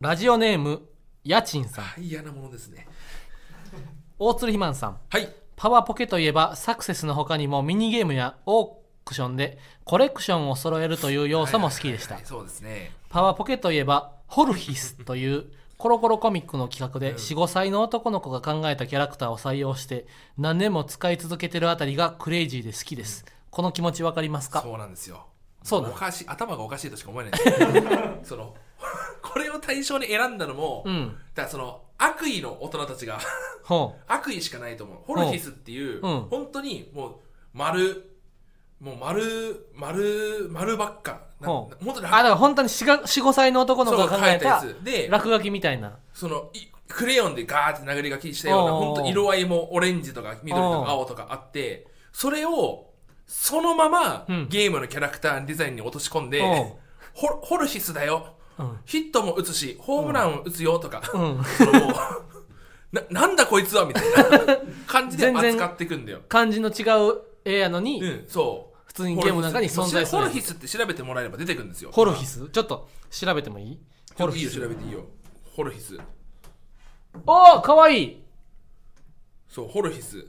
[0.00, 0.82] ラジオネーム
[1.24, 1.84] 家賃さん。
[1.84, 2.86] はい嫌なものですね。
[4.20, 4.98] 大鶴ひまんさん。
[5.10, 5.28] はい。
[5.56, 12.14] パワポケといえばサクセスの他にもミニゲームやオークションでコレクションを揃えるという要素も好きでした。
[12.14, 12.92] はいそうですね。
[13.08, 15.46] パワポケといえばホルヒスという
[15.78, 20.06] コロコロコミックの企画で45歳の男の子が考えたキャラクターを採用して
[20.36, 23.24] 何年も使い続けてるあたりがクレイジーで好きです。
[23.50, 24.62] この気持ちわかりますか？
[24.62, 25.26] そうなんですよ。
[25.64, 27.40] そうなのおかしい頭がおかしいとしか思えない
[28.22, 28.54] その
[29.22, 31.16] これを対象に選んだのも、うん。
[31.34, 33.18] だからその悪意の大人たちが
[33.64, 34.98] ほ 悪意しかないと思う。
[35.04, 36.08] ホルヒスっていう、う。
[36.08, 36.20] ん。
[36.30, 37.14] 本当にもう
[37.52, 38.14] 丸
[38.80, 41.20] もう丸丸丸ばっか。
[41.40, 44.84] 本当にうあだから本当に45歳の男の子が考いたやつ。
[44.84, 45.98] で落書きみたいな。
[46.12, 52.86] そのいクレヨンでガーって殴り書きしたような本当色合いもオレンジとか緑とか青とかあってそれを
[53.26, 54.48] そのままうん。
[54.48, 56.40] ゲームのキャラクターデザインに落とし込んで、
[57.12, 58.26] ホホルヒスだよ。
[58.32, 58.37] うん
[58.84, 61.92] ヒットも打つしホームランを打つよとか、うんそのもう
[62.92, 64.12] ななんだこいつはみたい
[64.46, 66.22] な感じで扱っていくんだよ。
[66.28, 68.78] 漢字の違う絵やのに、うん、そう。
[68.86, 71.90] 普通にゲームの中に存在するホルヒスって調べてもらえれば出てくるんですよ。
[71.92, 72.48] ホルヒス？
[72.48, 73.78] ちょっと調べてもいい？
[74.14, 74.58] ホルヒス。
[74.58, 75.04] 調べていいよ。
[75.54, 75.98] ホルヒス。
[77.26, 78.22] おおかわいい
[79.48, 80.26] そう、ホルヒス。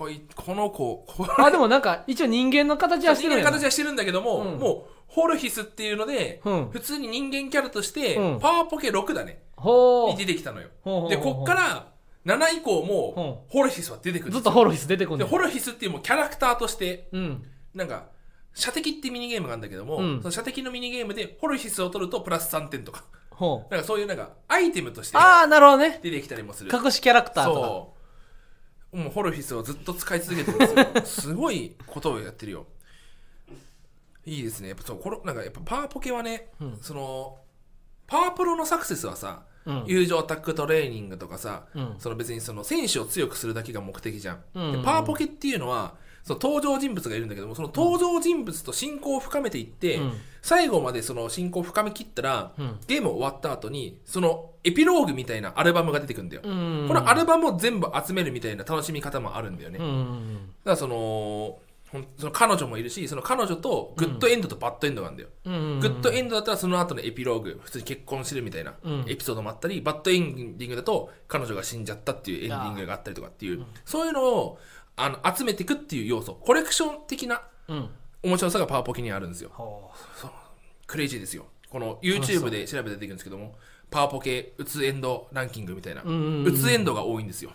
[0.00, 3.44] こい、この子、こあでもなんか一応人間の形はしてるんや。
[3.44, 4.58] な人間の形はしてるんだけども、うん。
[4.58, 6.70] もう、ホルヒスっていうので、うん。
[6.70, 8.40] 普通に人間キャラとして、うん。
[8.40, 9.42] パワーポケ6だね。
[9.56, 10.68] ほに出てきたのよ。
[10.82, 11.92] ほうほうほうで、こっから、
[12.24, 14.38] 7以降うも、ホルヒスは出てくるんですよ。
[14.38, 17.44] うずっとホルヒス出てくるで、ホルヒスっていうもうキャラクターとして、うん。
[17.74, 18.06] なんか、
[18.54, 20.18] 射的ってミニゲームがあるんだけども、うん。
[20.22, 23.70] その射的のミニゲームでホルヒスを取るとプラス3点とか、ほう。
[23.70, 26.00] なんかそういうなんか、アイテムとしてああなるほどね。
[26.02, 26.70] 出てきたりもする。
[26.72, 27.66] 隠しキャラクターとか。
[27.68, 27.99] そう。
[28.92, 31.30] もうホルフィスをずっと使い続けてるんですよ。
[31.30, 32.66] すごいことをやってるよ。
[34.26, 34.68] いいですね。
[34.68, 37.38] やっぱそう、これ、なんかやっぱパワーポケはね、うんその、
[38.06, 44.42] パワープロのサクセスはさ、うん友情アタックトレーニングとかさ、うんその別にその選手を強くするだけが目的じゃん。
[44.54, 50.12] うんでパワーポケっていうのは、その登場人物がいるんだけども、その登場人物と親交を深めていって、うん。
[50.42, 52.78] 最後までその親交を深めきったら、うん。
[52.86, 56.42] ゲーム終わった後に、そのエピローグみたいなアルバムが出てくるんだよ。
[56.44, 56.84] うん。
[56.88, 59.78] このアルバムを全部集めるみたいな楽しみ方もあるんだよね。
[59.78, 61.58] うんうだかんらその、
[62.16, 65.30] その彼女もいるし、その彼女とグッドエンドとバッドエンドがあるんだよ。
[65.46, 69.04] うんうんグッドエンドだったらその後のエピローグ、普通に結婚してるみたいなうん。
[69.08, 74.58] エピソードもあったり、バッドエンディングだと彼女が死んじゃったっていうエンディングがあったりとかっていう、そういうのを
[74.96, 77.90] あの集めていくっていう要素、コレクション的なうん
[78.22, 79.50] 面白さがパワーポケにあるんですよ。
[79.54, 79.90] ほ
[80.86, 81.46] クレイジーですよ。
[81.70, 83.54] この YouTube で調べて出てくるんですけども、
[83.90, 87.50] パワーポケ、うつエンドランキングみたいな、うんうんうんうつエンドが多いんですよ。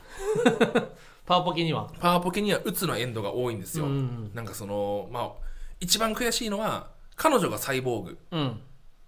[0.45, 0.49] う
[1.25, 1.91] パワーポケには？
[1.99, 3.85] パワーポケにはうつのエンドが多いんですよ。
[3.85, 5.31] うんうんなんかその、まあ、
[5.79, 8.61] 一番悔しいのは、彼女がサイボーグうん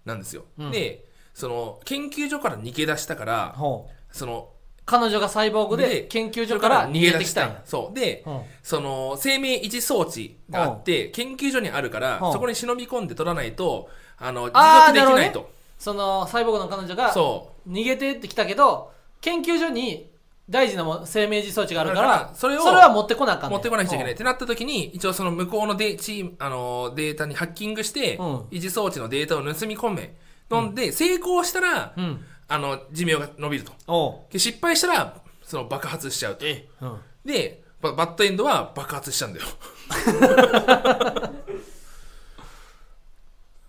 [0.04, 0.44] なんですよ。
[0.58, 4.52] うんで、その、研究所から逃げ出したから、ほうその、
[4.88, 7.62] 彼女がサイボーグでで研究所から逃げてきたんや。
[7.64, 7.94] そう。
[7.94, 8.40] で、うん。
[8.62, 12.32] その、生命維持装置があって、研究所にあるから、うん。
[12.32, 15.58] そこに忍び込んで取らないと、あの、持続できないと。
[15.78, 20.10] そのサイボーグの彼女がそ逃げてってきたけど研究所に
[20.50, 23.52] 大事な生命維持装置があるからだからそれをは持ってこなあかんう。
[23.52, 24.12] 持ってこなくちゃいけない。
[24.12, 28.36] っいてなった時に、一応その向こうのデチーム、あの、データにハッキングして、うん。
[28.50, 30.16] 維持装置のデータを盗み込め、
[30.50, 34.26] 飲んで、成功したら、うんあの、寿命が伸びると。
[34.30, 36.46] で失敗したら、その爆発しちゃうと。
[36.46, 39.46] えうんで、ババッドエンドは爆発しちゃうんだよ。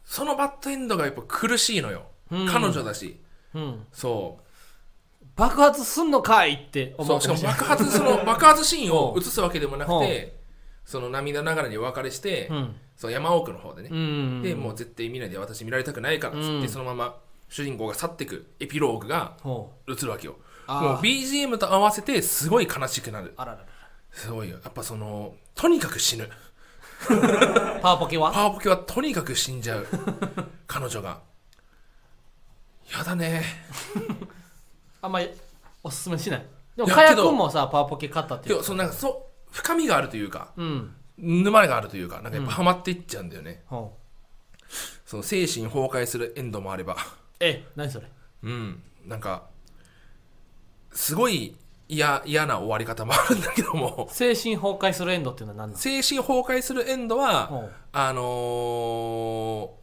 [0.06, 2.07] そのバッドエンドがやっぱ苦しいのよ。
[2.31, 3.19] うん彼女だし。
[3.53, 4.40] うんそ
[5.35, 10.38] 爆発すんのかいって思うしかかも爆発、そ の爆発シーンをうん映すわけでもなくて、
[10.85, 13.90] その涙ながらにお別れして、うんそう山奥の方でね。
[13.91, 17.16] うんで、もう絶対見ないで私見られたくないからっつって、うんそのまま
[17.50, 19.36] 主人公が去ってくエピローグが
[19.88, 20.38] 映るわけよ。
[20.68, 23.34] もう BGM と合わせてすごい悲しくなる。
[23.38, 23.66] あらら
[24.12, 24.60] すごいよ。
[24.64, 26.30] やっぱその、とにかく死ぬ。
[27.09, 28.32] ら パワーポケは？
[28.32, 29.88] パワーポケはとにかく死んじゃう。
[30.68, 31.22] 彼女が。
[32.96, 33.44] やだね。
[35.02, 35.29] あんまり
[35.84, 36.46] おすすめしない
[36.76, 43.64] でもいやカヤけど君もさパワーポケ買ったっていうそのなんか、そう、深みがあるというか、うん沼があるというか、なんかやっぱハマっていっちゃうんだよね。
[43.68, 44.73] ほう
[45.06, 46.96] その精神崩壊するエンドもあれば。
[47.40, 48.08] え何それ？
[48.44, 48.84] うん。
[49.06, 49.47] なんか、
[50.91, 51.56] すごい
[51.88, 55.78] 嫌、嫌な終わり方もあるんだけども、精神崩壊するエンドっていうのは何なの？
[55.78, 58.26] 精神崩壊するエンドは、あのー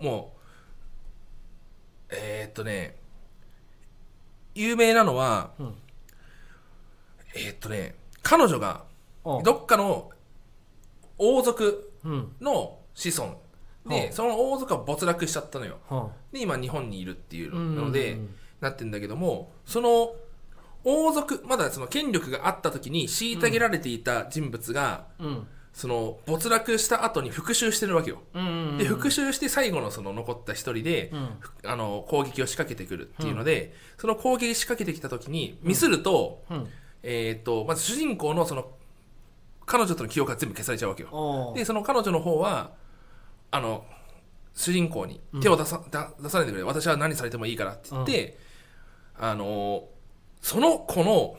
[0.05, 0.35] も
[2.11, 2.97] う、えー、っとね、
[4.55, 5.75] 有名なのは、うん。
[7.35, 8.85] えー、っとね、彼女が
[9.25, 10.11] どっかの
[11.19, 12.32] 王族うん。
[12.41, 13.41] の子孫
[13.88, 15.79] でその王族は没落しちゃったのよ。
[15.88, 18.19] はで今日本にいるっていうので、
[18.61, 20.15] なってんだけどもその
[20.85, 25.47] 王族まだその権力があった時に虐げられていた人物が、うん。
[25.77, 28.23] その没落した後に復讐してるわけよ、
[28.79, 31.12] で復讐して最後のその残った一人で、
[31.67, 36.67] あの攻撃を仕掛けてくるっていうので、その攻撃仕掛けてきた時にミスると,、うん。
[37.03, 38.71] えー、とまず主人公のその
[39.67, 41.53] 彼女との記憶が全部消されちゃうわけよ。
[41.55, 42.71] でその彼女の方は
[43.50, 43.84] あの
[44.54, 46.64] 主人公に手を出さ,だ、出さないでくれ。
[46.64, 48.38] 私は何されてもいいからって言って、
[49.19, 49.84] あの
[50.40, 51.37] その子の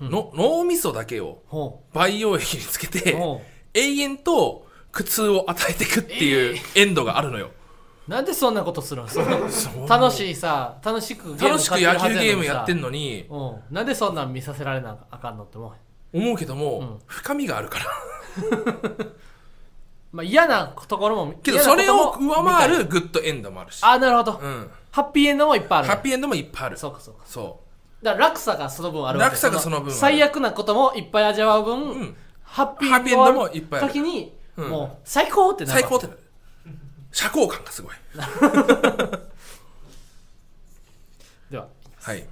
[0.00, 3.42] の、脳みそだけをほ培養液につけうてほ
[3.74, 7.50] 永遠と苦痛を与えていくっていうエンドがあるのよ、
[8.08, 9.08] うなんでそんなことするの？
[9.08, 9.88] そのそう。
[9.88, 13.26] 楽しいさ楽しく楽しく野球ゲームやってんののに。
[13.28, 13.74] うん。
[13.74, 15.72] なんでそんなん見させられなあかんのって思う。
[16.16, 16.98] 思うけども、うん。
[17.06, 17.84] 深みがあるから
[20.12, 25.88] まあ嫌なところもけどそれを上回るるグッドエンドもあるし、あなるほど、うん、ハッピーエンドもいっぱいある。
[25.88, 26.78] ハッピーエンドもいっぱいある。
[26.78, 27.20] そうかそうか。
[27.24, 27.60] そ
[28.02, 29.30] だから落差がその分あるわけ。
[29.30, 34.68] 落差がその分最悪なこともいっぱい味わう分、う、うん、ハッピーエンドもいっぱいある時に、うん。
[34.70, 35.80] もう最高ってなる。
[35.80, 36.18] 最高ってなる。
[37.12, 37.92] 社交感がすごい。
[41.50, 41.66] では
[42.00, 42.26] はい。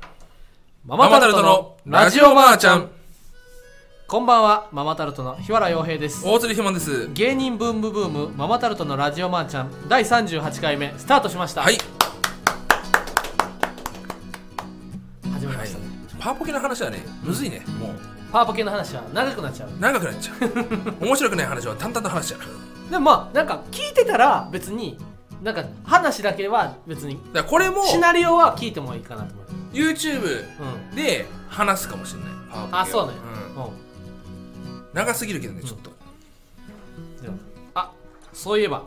[0.85, 2.91] マママタルトのラジオマーちゃん
[4.09, 6.25] こんばんはママタルトの日原洋平です。
[6.25, 7.11] 大鶴ひまんです。
[7.13, 11.63] 芸人ブームブームママタルトのラジオマーちゃん第38回目スタートしました。
[11.63, 11.83] はい、はい
[15.33, 15.87] 始まりましたね、、
[16.21, 17.91] パワポケの話はねむずいねもう。
[18.31, 19.71] パワポケの話は長くなっちゃう。
[19.81, 20.39] 長くなっちゃう。
[21.05, 22.91] 面白くない話は淡々と話しちゃう。
[22.93, 24.97] でもまあなんか聞いてたら別に
[25.43, 29.47] なんか話だけは別にだからこれもシナリオは聞いてもいいかなと思う。
[29.75, 30.45] YouTube
[30.93, 30.95] うん。
[30.95, 33.26] で話すかもしれないパワポケをあそうね
[34.97, 35.91] 長すぎるけどねちょっと、
[37.21, 37.35] では
[37.75, 37.93] あ
[38.33, 38.87] そういえば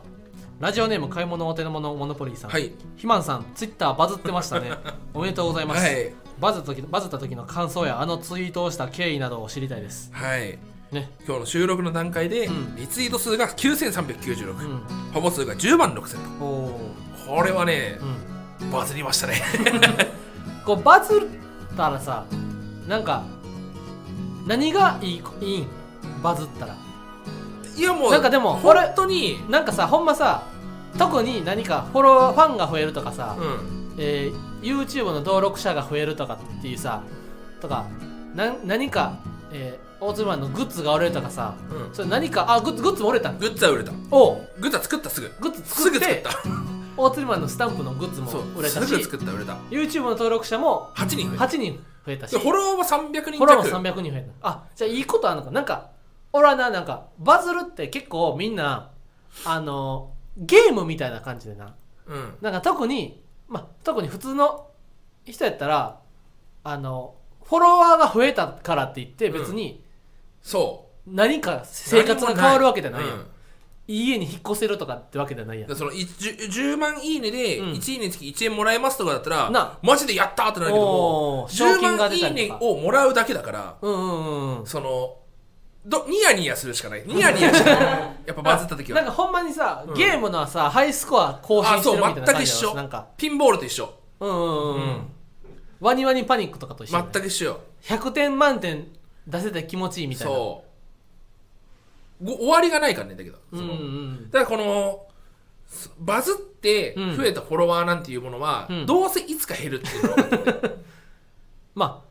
[0.59, 2.73] ラジオネーム買い物お手の物モノポリーさん、はい。
[2.97, 4.71] ひまんさんツイッターバズってましたね。
[5.13, 6.13] おめでとうございます、はい。
[6.39, 10.09] バズった時バズった時の感想やあのツイートをした経緯などを知りたいです。
[10.11, 10.57] はい。
[10.91, 11.11] ね。
[11.25, 12.75] 今日の収録の段階で、うん。
[12.75, 14.55] リツイート数が9396、うん。
[14.57, 16.93] フォロー数が10万6000おお
[17.25, 18.71] とこれはねー、うん。
[18.71, 19.41] バズりましたね。
[20.65, 21.29] こうバズ
[21.73, 22.25] ったらさ
[22.87, 23.23] なんか
[24.45, 25.78] 何がいいいいん
[26.21, 26.75] バズったら。
[27.75, 29.39] いやもうなんかでも本当に。
[29.49, 30.43] なんかさほんまさ
[30.97, 33.95] 特に何かフォロワーファンが増えるとかさ、うん。
[33.97, 37.01] えー YouTube の登録者が増えるとかっていうさ
[37.61, 37.85] とか
[38.35, 39.17] な何か、
[39.51, 41.95] えー、大鶴マンのグッズが売れるとかさうん。
[41.95, 43.91] それ何かあグッズグッズも売れたんグッズは売れた。
[44.11, 44.47] おう。
[44.59, 45.31] グッズは作ったすぐ。
[45.39, 46.29] グッズす作ってぐ作った
[47.01, 49.53] 大鶴マンのスタンプのグッズも売れたしすぐ作った売れた。
[49.69, 51.45] YouTube の登録者も8人増えた。
[51.45, 52.31] 8人増えたし。
[52.31, 54.47] でフォロワーは300人フォロワー弱も300人増えた。
[54.49, 55.51] あじゃあいいことあるのか。
[55.51, 55.87] なんか
[56.33, 58.91] 俺はななんかバズるって結構みんな
[59.45, 61.75] あのゲームみたいな感じでな。
[62.07, 62.35] うん。
[62.41, 64.67] なんか特にまあ特に普通の
[65.25, 65.99] 人やったら
[66.63, 69.83] あのフォロワーが増えたからって言って別に
[70.41, 70.89] そう。
[71.11, 73.25] 何か生活が変わるわけじゃないやん、うん
[73.87, 74.03] い。
[74.03, 75.69] い家に引っ越せるとかってわけじゃないやん。
[75.69, 77.71] でそのい 10, 10万いいねでうん。
[77.71, 79.79] 1いいねにつき1円もらえますとかだったら、な。
[79.81, 82.57] マジでやったーってなるけどもおー賞10金が万い出たりとか。
[82.57, 84.65] いねをもらうだけだからうんうんうんうん。
[84.67, 85.17] その
[85.85, 87.03] どニヤニヤするしかない。
[87.05, 87.75] ニヤニヤしない。
[88.25, 88.97] やっぱバズった時は。
[89.01, 89.93] なんかほんまにさ、うん。
[89.93, 92.75] ゲームのさハイスコア更新してるみたいな感そう全く一緒。
[92.75, 93.93] なんかピンボールと一緒。
[94.19, 94.81] うんうんうん、うん。
[94.81, 95.01] うん。
[95.79, 97.61] ワニワニパニックとかと一緒全ね、く一緒よ。
[97.83, 98.87] 100点満点
[99.25, 100.33] 出せて気持ちいいみたいな。
[100.33, 100.63] そ
[102.21, 102.25] う。
[102.25, 103.37] ご終わりがないからねだけど。
[103.51, 105.05] うんうんだからこの
[105.67, 107.15] すバズってうん。
[107.15, 108.85] 増えたフォロワーなんていうものは、うん。
[108.85, 110.75] どうせいつか減るっていうのが分かってて
[111.73, 112.09] まあ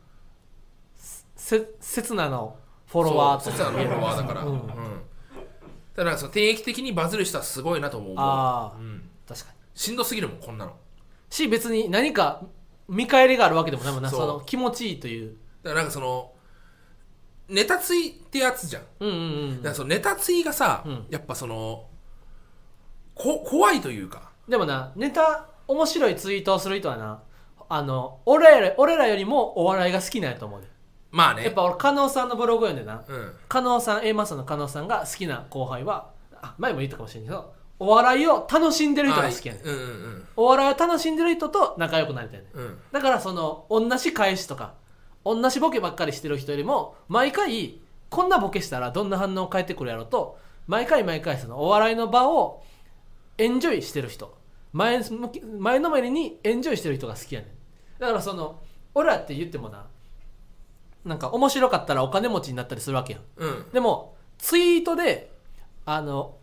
[1.37, 2.57] せ刹那の
[2.89, 4.57] フォロワーとそう実はのフォロワーだから、ううん。
[4.57, 8.15] んだからその定期的にバズる人はすごいなと思う。
[8.17, 9.57] ああうん、確かに。
[9.75, 10.77] しんどすぎるもんこんなの。
[11.31, 12.43] し別に何か
[12.89, 14.11] 見返りがあるわけでもないもんな。
[14.11, 14.21] そう。
[14.21, 15.37] その気持ちいいという。
[15.63, 16.33] だからなんかその
[17.49, 18.83] ネタついってやつじゃん。
[18.83, 19.63] だうんうんうん。
[19.63, 21.07] からそのネタついがさ、うん。
[21.11, 21.87] やっぱその
[23.15, 24.31] こ怖いというか。
[24.49, 27.23] でもなネタ面白いツイートをする人はな
[27.69, 30.67] あの俺ら俺らよりもお笑いが好きなんやと思うで、
[31.11, 31.45] まあね。
[31.45, 33.03] やっぱ俺加納さんのブログ読んでな。
[33.07, 33.33] うん。
[33.49, 36.11] 加納さん A マスの加納さんが好きな後輩は
[36.41, 39.65] あ前も言ったかもしれんけどお笑いを楽しんでる人が好きやねん。
[39.65, 42.59] うんうんお笑いを楽しんでる人と仲良くなりたいねん。
[42.59, 42.65] うん。
[42.65, 44.75] うんだからその同じ返しとか
[45.25, 52.63] 同じボケばっかりしてる人よりも毎回こんなボケしたらどんな反応を返ってくるやろと毎回毎回そのお笑いの場を
[53.39, 54.37] エンジョイしてる人。
[54.73, 57.51] 前向き前のめりにエンジョイしてる人が好きやねん。
[58.01, 58.61] だからその
[58.95, 59.87] 俺らって言ってもな
[61.09, 63.23] なんか面白かったらお金持ちになったりするわけやん。
[63.37, 63.71] うん。
[63.73, 65.33] でもツイートで
[65.87, 66.37] あの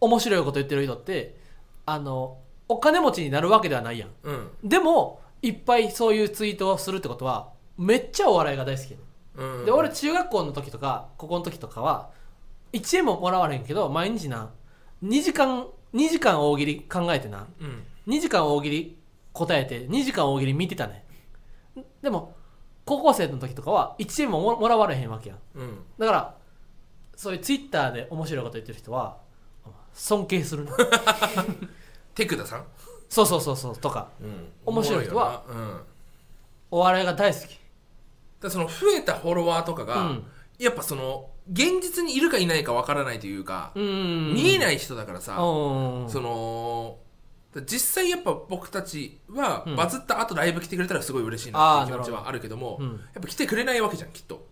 [0.00, 1.36] 面白いこと言ってる人って
[1.84, 4.08] あのお金持ちになるわけではないやん。
[4.22, 4.50] うん。
[4.64, 9.02] でもいっぱいそういうツイートをするってことはめっちゃお笑いが大好きやね
[9.36, 9.64] うん。
[9.66, 12.10] で俺中学校の時とか高校の時とかは
[12.72, 14.50] 1円ももらわれへんけど毎日な
[15.04, 17.84] 2時間2時間大喜利考えてなうん。
[18.08, 18.96] 2時間大喜利
[19.34, 21.04] 答えて2時間大喜利見てたね
[22.00, 22.35] でも
[22.86, 25.38] 高校生の時とかは1円もももらわれへんわけやん。
[25.56, 25.78] うん。
[25.98, 26.34] だから
[27.16, 29.18] そういうツイッターで面白いこと言ってる人は
[29.92, 30.70] 尊敬するね。
[32.14, 32.64] テクダさん、
[33.08, 34.08] そうそうそうそうとか。
[34.20, 34.48] うん。
[34.64, 35.42] 面白い人は
[36.70, 37.58] お笑いが大好き。
[38.40, 40.24] だその増えたフォロワーとかが、うん。
[40.58, 44.34] やっぱその現実にいるかいないかわからないというか、うん。
[44.34, 46.08] 見えないい人だからさ、うん。
[46.08, 46.98] その
[47.62, 49.76] 実際やっぱ僕たちはうん。
[49.76, 52.88] バズった後ライブ来てくれたらすごい嬉しいなっていう気持ちはあるけどもうん。
[52.88, 54.46] やっぱ来てくれないわけじゃんきっと。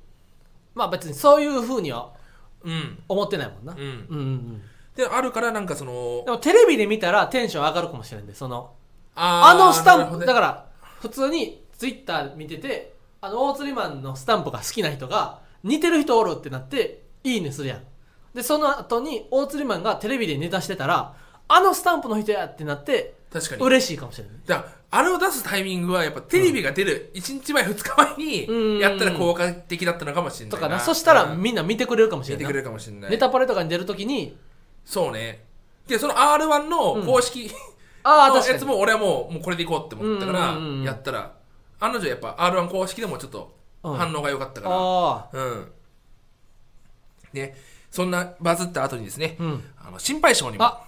[0.75, 2.13] まあ別にそういうふうには
[2.63, 3.03] うん。
[3.09, 3.81] 思ってないもんな、うん。
[3.81, 4.63] うんうんうん。
[4.97, 8.75] であるからなんかそのでもテレビで見たらテンション上がるかもしれんでその
[9.17, 10.27] ああのスタンプ、ね。
[10.27, 10.67] だから
[11.01, 17.83] 普通にツイッター見ててあの大釣りマンのスタンプが好きな人が似てる人おるってなっていいねするやん。
[18.35, 21.15] でその後に大釣りマンがテレビでネタしてたら
[21.49, 23.63] あのスタンプの人やってなって確かに。
[23.63, 24.35] 嬉しいかもしれない。
[24.47, 28.75] だからあれを出すタイミングはやっぱテレビが出る1日前2日前うん。
[28.77, 30.81] にやったら効果的だったのかもしれないとかな。
[30.81, 32.45] そしたらうんみんな見てくれるかもしれない。
[32.45, 33.11] 見てくれるかもしれない。
[33.11, 34.37] ネタパレとかに出るときに。
[34.85, 35.45] そうね。
[35.87, 37.53] でその R1 の公式、の
[38.05, 38.53] ああ確かに。
[38.55, 40.83] やつも俺はもうもうこれでいこうって思ったからうんうんうんうん。
[40.85, 41.33] やったら
[41.81, 43.95] 案の定やっぱ R1 公式でもちょっとうん。
[43.95, 44.75] 反応が良かったから。
[44.77, 45.73] ああうん。
[47.33, 47.55] で
[47.91, 49.65] そんなバズった後にですねうん。
[49.85, 50.85] あの心配性にもあ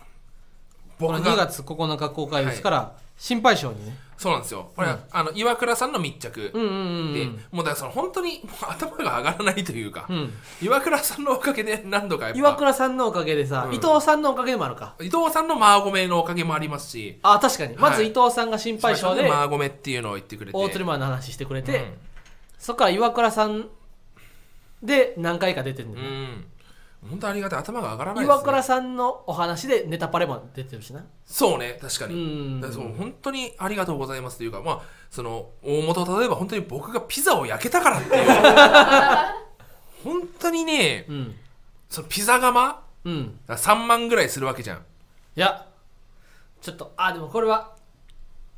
[0.98, 3.96] 2僕が月9日公開ですから、心配性にね。
[4.16, 4.70] そうなんですよ。
[4.74, 4.98] これ、うん。
[5.10, 6.40] あの岩倉さんの密着。
[6.40, 10.32] で、うんもうだからその本当に 頭が上がらないというか、うん。
[10.62, 12.38] 岩倉さんのおかげで何度かやっぱ。
[12.38, 13.74] 岩倉さんのおかげでさ、うん。
[13.74, 14.94] 伊藤さんのおかげでもあるか。
[15.00, 17.18] 伊藤さんのマーゴメのおかげもありますし。
[17.22, 17.76] あ確かに。
[17.76, 19.28] まずはい伊藤さんが心配性で。
[19.28, 20.56] マーゴメっていうのを言ってくれて。
[20.56, 21.94] 大鶴マンの話してくれて、うん。
[22.58, 23.68] そっから岩倉さん
[24.82, 26.46] で何回か出てるんだよ、うん
[27.08, 27.58] 本当ありがたい。
[27.60, 31.04] 頭が上がらないです、ね、岩倉さんのお話でネタパレも出てるしな。
[31.24, 31.78] そうね。
[31.80, 38.26] 確かうに、からそう本当にありがとうございますというかまあその大元例えば本当に僕がピザを焼けたからっていう。
[40.04, 41.34] 本当にねうん。
[41.88, 43.38] そのピザ窯うん。
[43.46, 44.78] が3万ぐらいするわけじゃん。
[44.78, 44.82] い
[45.40, 45.66] や
[46.60, 47.74] ちょっとあでもこれは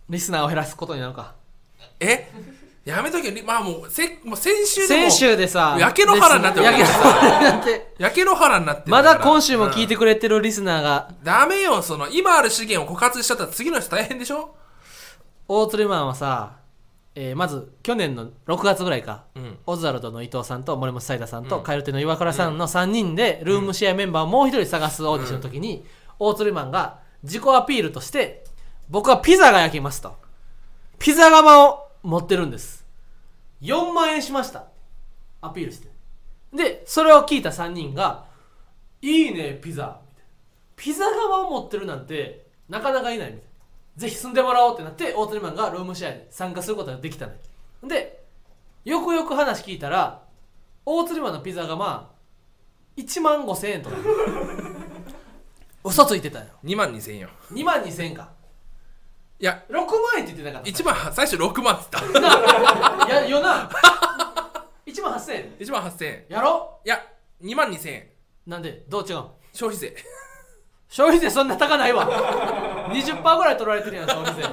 [0.08, 1.34] リスナーを減らすことになるか。
[2.00, 2.30] え？
[2.88, 3.30] やめとけ。
[3.42, 11.24] まあもうせもう先週でも先週でさ焼け野原になってる焼け野原になって焼け野原になってるまだ今週も聞いて、てくれてるリスナーが、うん。
[11.24, 14.54] ダメよその今ある資源を枯渇しちゃったら次の人大変でしょ？
[15.46, 16.56] 大鶴マンはさ、
[17.14, 19.24] えーまず去年の6月ぐらいか。
[19.34, 19.58] うん。
[19.66, 21.62] オズワルドの伊藤さんと森本サイダさんと、うん。
[21.64, 25.84] カエルテの岩倉さんの3人でルームシェアメンバーをもう一人探すオーディションの時に、
[26.18, 28.44] 大鶴マンが自己アピールとして
[28.88, 30.16] 僕はピザが焼けますと。
[30.98, 32.77] ピザ窯を持ってるんです
[33.60, 34.64] 4万円しました。
[35.40, 35.88] アピールして。
[36.52, 38.24] でそれを聞いた3人が
[39.02, 40.00] 「いいねピザ」
[40.76, 43.32] ピザ窯を持ってるなんてなかなかいない。
[43.32, 43.48] みたいな
[43.96, 47.38] ぜひ住んでもらおうってなって大鳥マンがルームシェアに参加することができたのよ
[47.82, 48.24] で
[48.84, 50.22] よくよく話聞いたら
[50.86, 52.18] 大釣りマンのピザがまあ
[52.96, 53.96] 1万5千円とか。
[55.84, 56.46] 嘘ついてたよ。
[56.64, 57.28] 2万2000円よ。
[57.52, 58.30] 2万2千円か
[59.40, 59.84] いや6万
[60.18, 62.00] 円って言ってなかった？1万最初6万っつった。
[62.20, 63.70] なやよな。
[64.86, 65.56] 1万8千円。
[65.58, 66.24] 1万8000円。
[66.28, 66.80] やろ？
[66.84, 67.00] いや
[67.42, 68.08] 2万2000円。
[68.46, 68.84] なんで？
[68.88, 69.14] どう違う？
[69.14, 69.94] の消費税。
[70.88, 72.88] 消費税そんな高ないわ。
[72.90, 74.48] 20%ぐらい取られてるやん消費税。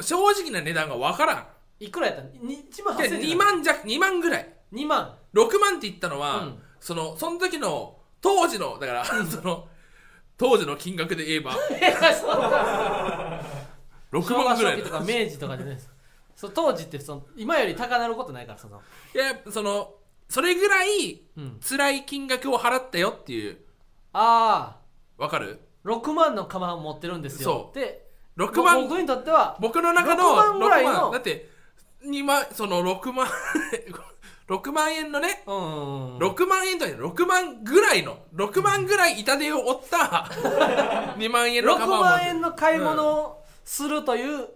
[0.00, 1.46] 正直な値段がわからん。
[1.78, 2.22] いくらやった？
[2.44, 4.48] に1万で8千円2万じゃ2万ぐらい。
[4.72, 5.14] 2万。
[5.34, 6.62] 6万って言ったのは、うん。
[6.80, 9.68] そのその時の当時のだから、その
[10.36, 11.52] 当時の金額で言えば
[14.18, 15.78] 6昭和万ぐらいの初期とか明治とかでね
[16.36, 18.80] そう当時ってその今より高なることないからその、
[19.14, 19.94] いやその
[20.28, 23.58] それぐらいうん、辛い金額を払ったよっていう。
[24.12, 24.76] あ
[25.18, 25.60] わかる？
[25.84, 27.70] あ6万の釜を持ってるんですよ。
[27.72, 27.78] そう。
[27.78, 28.04] で
[28.36, 31.12] 6万僕にとっては僕の中の6万ぐらいの6万。
[31.12, 31.48] だって
[32.04, 33.28] 2万その6万
[34.48, 36.18] 6万円のねうんうんうん。
[36.18, 40.28] 6万円とは言う6万ぐらいの6万ぐらい痛手を負った
[41.16, 44.48] 2万円の6釜を持って万円の買い物をするという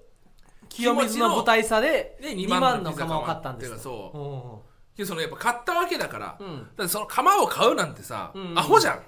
[0.69, 3.75] 清水の舞台差でで2 2万万のの釜を買ったんですよ。
[3.75, 4.19] ピザそう。
[4.19, 6.47] うんでそのやっぱ買ったわけだから,、うん。
[6.47, 9.03] うんだってその釜を買うなんてさ、うんアホじゃん。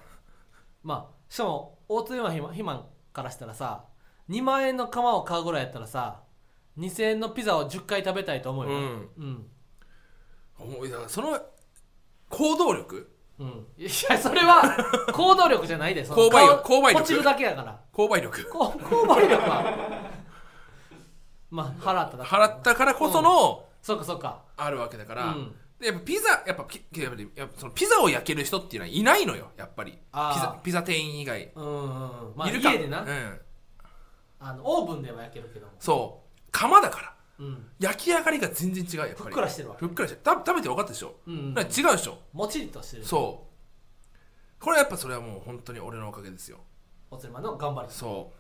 [0.83, 3.85] まあしかも大津山肥満からしたらさ
[4.29, 6.23] 2万円の釜を買うぐらいやったらさ
[6.79, 9.11] 2000円のピザを10回食べたいと思うよ、うん。
[9.19, 11.09] うん。
[11.09, 11.39] その
[12.29, 13.67] 行動力うん。
[13.79, 14.63] いやそれは
[15.13, 16.63] 行動力じゃないでその購買力。
[16.63, 17.03] 顔購買力。
[17.03, 17.81] 落ちるだけやから。
[17.93, 18.45] 購買力。
[18.51, 20.11] こ購買力は。
[21.51, 22.31] まあ払っただけ。
[22.31, 24.43] 払ったからこそのそうかそうか。
[24.59, 25.55] あるわけだから、うん。
[25.81, 29.93] でやっぱピザやっぱピやっぱりやっぱそのピザを焼ける人っていうのはいないのよやっぱり。
[29.93, 30.41] ピあー。
[30.41, 32.37] ザピザ店員以外、うんうんうん。
[32.37, 33.41] まあいるか家でな、うん、
[34.39, 35.73] あのオーブンでは焼けるけども。
[35.79, 36.41] そう。
[36.53, 37.09] 釜だから。
[37.09, 37.20] うん
[37.79, 39.23] 焼き上がりが全然違うやっぱり。
[39.25, 39.77] ふっくらしてるわ。
[39.77, 40.21] けふっくらしてる。
[40.23, 42.19] た食べて分かったでしょ、うんだから違うでしょ？
[42.33, 43.05] もちりとしてる。
[43.05, 44.63] そう。
[44.63, 46.59] これはやっぱそれはもう本当に俺のおかげですよ。
[47.11, 47.89] おつりまの頑張り。
[47.91, 48.33] そ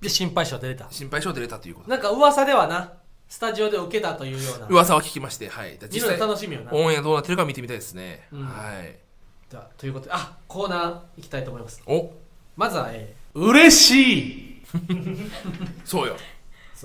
[0.00, 0.86] で心配性出れた。
[0.86, 1.90] う心配性出れたということ。
[1.90, 2.94] なんか噂ではな
[3.28, 4.66] スタジオで受けたというような。
[4.68, 5.78] 噂は聞きましてはい。
[5.90, 6.72] 実際楽しみよな。
[6.72, 8.44] オンエアどうなってるか見てみたいですね、うん。
[8.46, 8.98] はい。
[9.50, 11.82] じゃあということであコーナー行きたいと思います。
[11.86, 12.10] お。
[12.56, 14.62] まずは、えー、嬉しい。
[15.84, 16.16] そうよ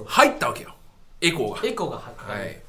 [0.06, 0.74] 入ったわけよ。
[1.22, 1.68] エコーが。
[1.68, 2.62] エコーが入って、はい。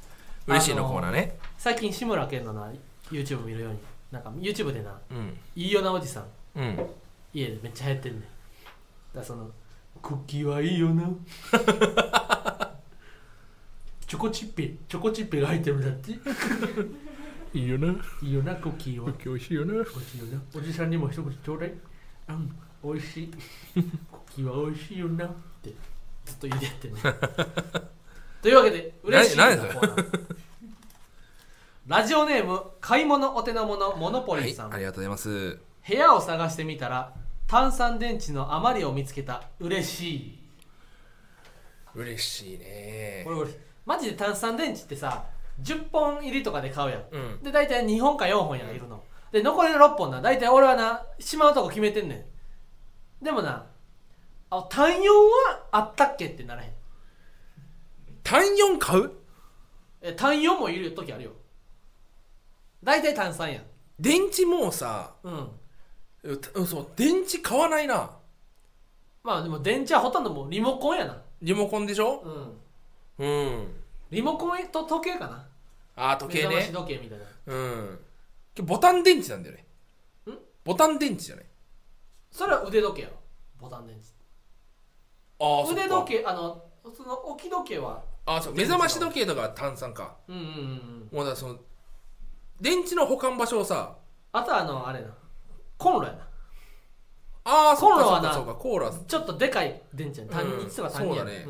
[0.46, 2.70] 嬉しいのコーナーね、最近志村けんのな
[3.10, 3.78] YouTube 見るように
[4.12, 5.36] なんか YouTube でなうん。
[5.56, 6.24] いいよなおじさん。
[6.56, 6.86] うん。
[7.32, 8.24] 家でめっちゃ流行ってんねん。
[9.16, 9.50] だその
[10.02, 11.08] クッキーはいいよな
[14.06, 16.12] チョコチッペチョコチッペが入ってるんだって。
[17.58, 17.94] いいよな。
[18.22, 19.72] いいよなクッキーは美味しいよな。
[19.72, 20.42] 美味しいよな。
[20.54, 21.72] おじさんにも一口ちょうだい。
[22.28, 23.28] うん美味しい。
[23.28, 23.84] クッ
[24.34, 25.30] キーは美味しいよなっ
[25.62, 25.72] て
[26.24, 26.94] ずっと言うてね。
[28.42, 29.72] というわけで嬉しいな何それ？
[29.74, 30.36] コーナー。
[31.86, 35.58] ラジオネーム買い物お手の物モノポはいリーさん、ありがとうございます。
[35.86, 37.12] 部屋を探してみたら
[37.46, 39.42] 炭酸電池の余りを見つけた。
[39.60, 40.38] 嬉しい。
[41.94, 43.22] 嬉しいね。
[43.24, 43.50] これ俺
[43.84, 45.24] マジで炭酸電池ってさ
[45.62, 47.04] 10本入りとかで買うやん。
[47.12, 47.42] うん。
[47.42, 49.02] で大体2本か4本やんいるの。
[49.30, 52.26] で残りの6本な大体俺はなしまうとこ決めてんね
[53.20, 53.24] ん。
[53.24, 53.66] でもな
[54.58, 56.70] あ単4はあったっけってならへん。
[58.22, 59.12] 単4買う？
[60.00, 61.30] え単4もいる時あるよ。
[62.82, 63.64] 大体炭酸やん。
[63.98, 65.50] 電池もうさうん。
[66.22, 68.10] うたそう電池買わないな。
[69.22, 71.20] まあでも電池はほとんどもうリモコンやな。
[71.42, 72.22] リモコンでしょ？
[73.18, 73.26] うん。
[73.26, 73.66] うん。
[74.10, 75.46] リモコンと時計かな。
[75.96, 77.24] あー時計目覚ましね時計みたいな。
[77.46, 77.98] うん。
[78.66, 79.64] ボタン電池なんだよね。
[80.30, 80.38] ん？
[80.64, 81.44] ボタン電池じゃない。
[82.30, 83.14] それは腕時計やろ。
[83.60, 84.13] ボタン電池
[85.40, 88.02] ああ腕時計あのその置き時計は？
[88.26, 90.16] あそう目覚まし時計とかは炭酸か。
[90.28, 91.08] うんうんうんうん。
[91.12, 91.58] もうだからその
[92.60, 93.96] 電池の保管場所をさ
[94.32, 95.08] あとはあのあれな。
[95.76, 96.18] コンロやな。
[97.46, 98.92] ああそうかコーラはなそうかそうかコーラ。
[99.06, 101.46] ちょっとでかい電池や単うん1とか単2やそうだね。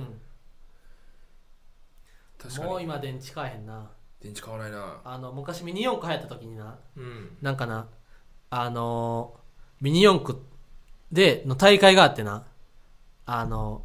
[2.38, 2.68] 確かに。
[2.68, 3.90] もう今電池買えへんな。
[4.20, 5.00] 電池買わないな。
[5.04, 6.78] あの昔ミニ四駆流行った時にな。
[6.96, 7.36] うん。
[7.42, 7.86] なんかな。
[8.50, 9.44] あのー
[9.80, 10.38] ミニ四駆
[11.12, 12.44] での大会があってな
[13.26, 13.82] あの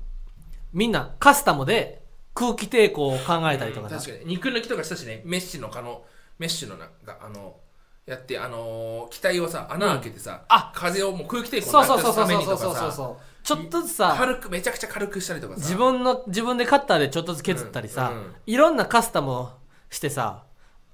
[0.74, 4.26] みんなカスタムで空気抵抗を考えたりとかな、うん確かに。
[4.26, 5.22] 肉抜きとかしたしね。
[5.26, 6.04] メッシュの可能
[6.38, 7.58] メッシュのなんかあの
[8.06, 12.92] やってあのー機体をさ穴開けてさ、あ風をもう空気抵抗そうそうそうそうそうそうそう。
[12.92, 15.62] そうちょっとずつさ軽くめちゃくちゃ軽くしたりとかさ。
[15.62, 18.36] 自分の自分でカッターでちょっとずつ削ったりさ、うんうん。
[18.46, 19.50] いろんなカスタムを
[19.90, 20.44] してさ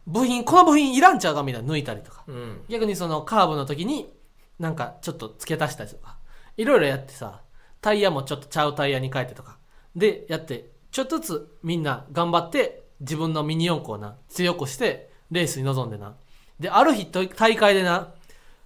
[0.07, 2.23] 部品この部品いらんちゃうかみたいな抜いたりとか。
[2.27, 2.61] うん。
[2.69, 4.13] 逆にそのカーブの時に
[4.59, 6.17] なんかちょっと付け足したりとか。
[6.57, 7.41] いろいろやってさ
[7.85, 9.59] タイヤもちょっとちゃうタイヤに変えてとか。
[9.95, 16.15] でやってちょっとずつみんな頑張って自分のミニ四駆をな強くしてレースに臨んでな。
[16.59, 18.11] である日大会でな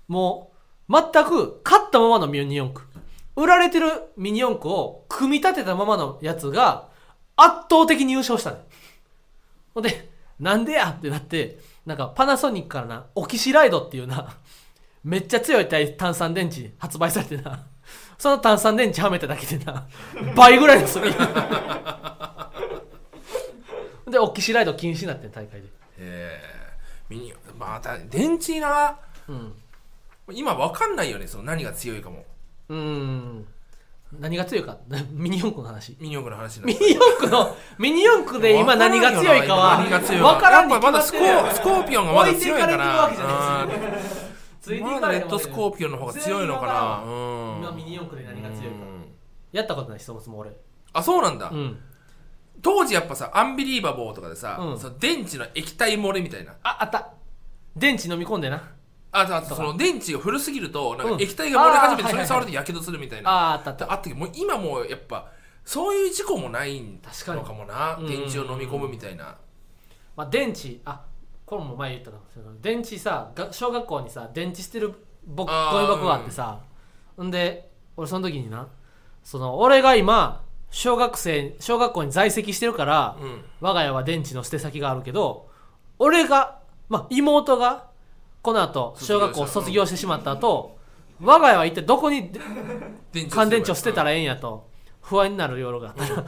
[0.08, 0.54] も
[0.88, 2.88] う全く勝ったままのミニ四駆。
[3.36, 6.88] 売られてるミニ四駆を組み立てたままのやつが
[7.36, 8.60] 圧倒的に優勝したね。
[9.74, 14.38] ほんでなんでやってなってなんかパナソニックからなオキシライドっていうな
[15.04, 17.66] めっちゃ強い炭酸電池発売されてな。
[18.20, 19.88] その炭酸電池はめただけでな、
[20.36, 21.02] 倍ぐらいの炭。
[24.12, 25.68] で、オキシライド禁止になって大会で。
[25.98, 26.42] え
[27.10, 27.16] えー。
[27.16, 28.98] ミニ、また、電池な。
[29.30, 29.54] うん。
[30.32, 32.26] 今わかんないよね、その何が強いかも。
[32.68, 33.48] うん。
[34.20, 34.76] 何が強いか
[35.14, 39.90] ミニ四駆の話ミニ四駆の話ミニ四駆のミニ四駆で今何が強いかは分
[40.42, 43.68] からんけどやっぱまだスコーピオンがまだ強いから
[44.62, 47.04] 3D からレッドスコーピオンの方が強いのかな。
[47.04, 47.58] うん。
[47.60, 48.80] 今ミニ四駆で何が強いか
[49.52, 50.52] やったことないそもそも俺。
[50.94, 51.80] あそうなんだ、うん。
[52.62, 54.80] 当時やっぱさアンビリーバボーとかでさ、うん。
[54.80, 56.56] その電池の液体漏れみたいな。
[56.64, 57.14] ああった。
[57.76, 58.72] 電池飲み込んでな。
[59.12, 65.32] あとあとその電池が古すぎるとなんか液体が漏れ始めてそれに触るとやけどするみたいな、ああったあってたあったけどもう今もうやっぱ
[65.66, 67.98] そういう事故もないのかもな。
[68.08, 69.38] 電池を飲み込むみたいな。
[70.16, 71.06] まあ電池あ
[71.50, 74.94] これも前言ったなその電池さが小学校にさ電池捨てる
[75.26, 76.60] ぼゴミ箱があってさ。
[77.20, 78.68] んで俺その時にな
[79.24, 83.42] その俺が今小学生小学校に在籍してるから、うん。
[83.62, 85.50] 我が家は電池の捨て先があるけど
[85.98, 87.88] 俺がまあ妹が
[88.44, 90.78] この後小学校を卒業してしまった後
[91.20, 92.32] 我が家は一体どこに
[93.32, 94.69] 乾電池を捨てたらええんやと
[95.02, 96.16] 不安になる夜があったら。
[96.16, 96.26] やっ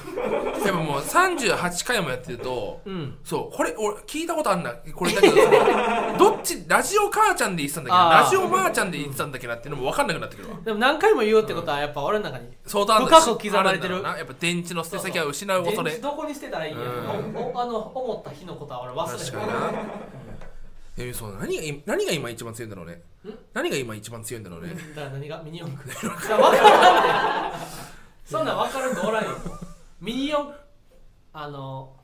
[0.65, 3.17] ぱもう38回もやってると、うん。
[3.23, 5.35] そうこれ俺聞いたことあんなこれだけど
[6.17, 8.23] どっちラジオ母ちゃんで言ってたんだけどあー。
[8.23, 10.55] ラジオばあちゃんで言ってたんだっけなっていうのも分かんなくなってくるわ。
[10.63, 13.95] でも何回も言うってことはやっぱ俺の中に相当あん深く刻まれてる。
[13.97, 16.83] あんだろうなやっぱ電池の捨て先は失う恐れどこに捨てたらいいんや、
[17.35, 19.83] おおあの思った日のことは俺忘れて確かにな。
[20.97, 23.01] えそう何がい何が今一番強いんだろうね。
[23.53, 24.75] 何が今一番強いんだろうね。
[24.95, 25.89] だから何がミニ四駆。
[25.91, 27.90] いや分からんね
[28.31, 29.31] そんなん分かるんとおらんよ。
[29.99, 30.53] ミニ四
[31.33, 31.95] あの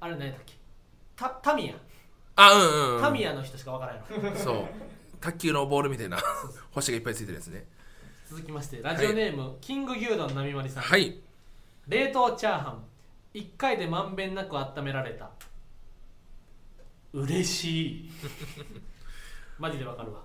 [0.00, 0.54] あれ何だっけ？
[1.16, 1.74] タタミヤ。
[2.36, 4.66] あうんうん、うん、タミヤの人しか分からんやろそう。
[5.20, 6.18] 卓球のボールみたいな。
[6.72, 7.66] 星がいっぱいついてるやつね。
[8.28, 11.18] 続きましてラジオネーム、キング牛丼並まりさん、はい。
[11.86, 12.84] 冷凍チャーハン。
[13.34, 15.30] 1回でまんべんなく温められた。
[17.12, 18.10] 嬉しい。
[19.58, 20.22] マジでわかるわ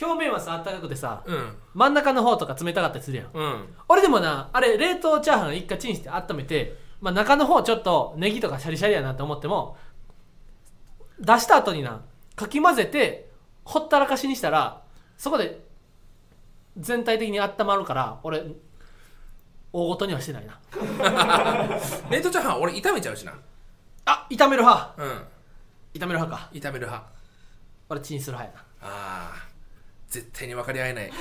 [0.00, 1.56] 表面はさあったかくてさうん。
[1.74, 3.30] 真ん中の方とか冷たかったりするやん。
[3.32, 3.74] うん。
[3.88, 9.76] 俺でもなあれ冷凍チャーハン一回チンして温めて、まあ、中の方ちょっとネギとかシャリシャリやなと思っても
[11.20, 12.02] 出した後にな
[12.36, 13.30] かき混ぜて
[13.64, 14.82] ほったらかしにしたら
[15.16, 15.64] そこで
[16.78, 18.42] 全体的に温まるから俺
[19.72, 20.58] 大ごとにはしてないな。
[22.10, 23.34] 冷凍チャーハン俺炒めちゃうしな。
[24.04, 24.94] あ炒める派。
[24.98, 25.08] うん。
[25.94, 26.48] 炒める派か。
[26.52, 27.10] 炒める派。
[27.88, 29.51] 俺チンする派やああ
[30.12, 31.08] 絶対に分かり合えない。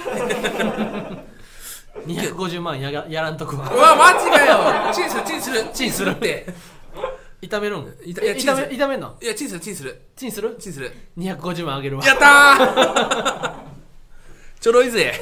[1.96, 4.94] う250万やがやらんとくわわマジかよ。
[4.94, 5.66] チンするチンする。
[5.74, 6.12] チンする。
[6.12, 6.46] って。
[7.42, 7.96] 炒めるん？
[8.04, 8.68] いたいやえ炒めチンする。
[8.72, 9.18] 炒めんの？
[9.22, 10.02] いやチンするチンする。
[10.18, 10.58] チンする？
[10.60, 10.92] チンする。
[11.18, 12.06] 250万あげるわ。
[12.06, 13.54] やったー。
[14.60, 15.14] ちょろいぜ。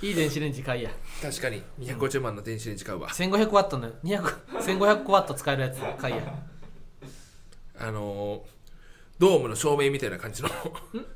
[0.00, 0.90] いい電子レンジ買いや。
[1.20, 1.62] 確かに。
[1.80, 3.10] 250万の電子レンジ買うわ。
[3.10, 4.22] 1500ワットの200
[4.60, 6.22] 1500ワット使えるやつ買いや。
[7.78, 8.40] あのー、
[9.18, 10.48] ドームの照明みたいな感じの。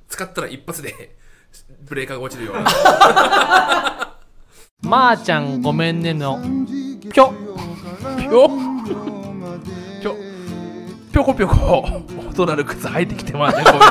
[0.08, 1.16] 使ったら一発で
[1.82, 2.64] ブレーカーが落ちるような。
[4.82, 6.40] まー、ちゃんごめんねの。
[7.12, 7.32] ぴょ。
[8.18, 8.50] ぴょ。
[10.00, 10.16] ぴょ。
[11.12, 12.02] ぴょこぴょこ。
[12.30, 13.86] 音なる靴履いてきてもらってごめんね。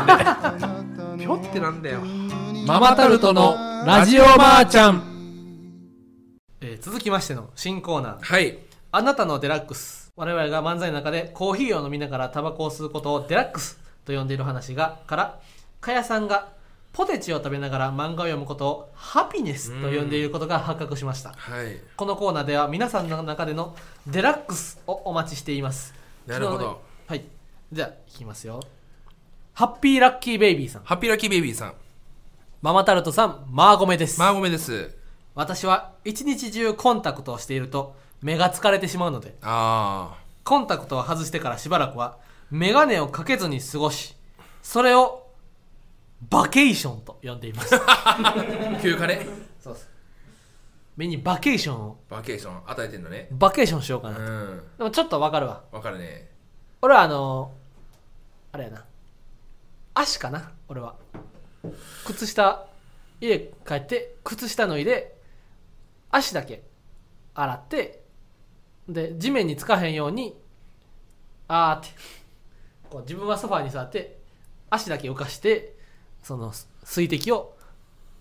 [1.24, 2.02] ぴょってなんだよ。
[2.66, 5.04] ママタルトのラジオまーちゃん、
[6.62, 8.22] えー続きましての新コーナー。
[8.22, 8.60] はい。
[8.92, 10.12] あなたのデラックス。
[10.16, 15.40] 我々が漫才の中でコーヒーを飲みながらタバコを吸うことをデラックスと呼んでいる話がから
[15.80, 16.50] かやさんが
[16.94, 21.32] ポテチを食べながら漫画を読むことをハピネスと呼んでいることが発覚しました。
[21.32, 21.78] はい。
[21.96, 23.76] このコーナーでは皆さんの中での
[24.08, 25.94] デラックスをお待ちしています。
[26.28, 26.82] なるほど。
[27.08, 27.24] はい。
[27.72, 28.60] じゃあいきますよ。
[29.54, 30.84] ハッピーラッキーベイビーさん。
[30.84, 31.74] ハッピーラッキーベイビーさん。
[32.62, 34.96] ママタルトさんマーゴメです、マーゴメです。
[35.34, 39.36] 私は一日中コンタクトをしていると目が疲れてしまうので。
[39.42, 42.18] あコンタクトを外してからしばらくは
[42.50, 44.16] メガネをかけずに過ごし
[44.62, 45.21] それを
[46.30, 47.76] バケーションと呼んでいます。
[47.76, 48.36] あ
[48.82, 49.26] 休暇ね
[49.60, 49.90] そうです。
[50.96, 51.98] 目にバケーションを。
[52.10, 53.28] バケーション与えてんのね。
[53.32, 54.62] バケーションしようかうな、ん。
[54.78, 55.64] でもちょっとわかるわ。
[55.72, 56.30] わかるね。
[56.82, 57.52] 俺はあの
[58.52, 58.86] あれやな。
[59.94, 60.52] 足かな？
[60.68, 60.96] 俺は。
[62.06, 62.66] 靴下
[63.20, 65.16] 家帰って靴下脱いで
[66.10, 66.64] 足だけ
[67.34, 68.04] 洗って
[68.88, 70.36] で地面につかへんように
[71.48, 71.90] あーって。
[72.90, 74.18] こう自分はソファーに座って
[74.70, 75.76] 足だけ浮かして
[76.22, 76.54] その
[76.84, 77.56] 水滴を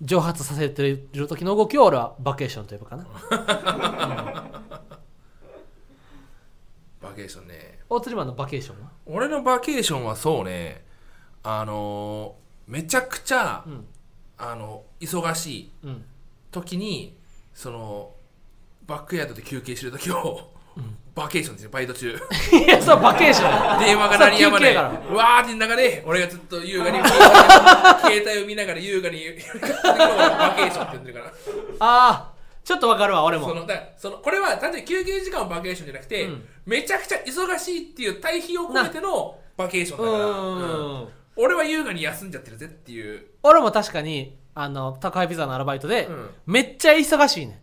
[0.03, 0.83] 蒸発させて
[1.13, 3.07] る時の動きを俺はバケーションと呼ぶかな。
[7.03, 7.81] バケーションね。
[7.89, 8.91] 大釣りマンのバケーションは？
[9.07, 10.85] 俺のバケーションはそうね。
[11.43, 13.87] あのー、めちゃくちゃ、うん。
[14.39, 16.05] あの忙しいうん。
[16.51, 17.17] 時に
[17.53, 18.13] その
[18.87, 20.51] バックヤードで休憩してる時を、
[21.14, 22.16] バケーションですよバイト中。
[22.53, 23.51] いやそうバケーション。
[23.51, 24.75] や電話が鳴りやまない。
[24.75, 26.99] それ休憩やうわーって中で俺がずっと優雅に
[28.01, 31.27] 携帯を見ながら優雅に バケーションって呼んでるから。
[31.27, 31.33] あ
[31.81, 32.33] あ
[32.64, 33.49] ちょっとわかるわ俺も。
[33.49, 36.45] そのだそのこれは単純に休憩時間をバケーションじゃなくて、うん。
[36.66, 41.09] めちゃくちゃ忙しいっていう対比を込めてのバケーションうだから、んうん。
[41.37, 46.31] 俺は優雅に休んじゃってるぜっていう、俺も確かにあの宅配ピザのアルバイトで、うん。
[46.47, 47.62] めっちゃ忙しいね